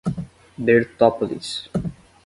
Bertópolis 0.57 1.69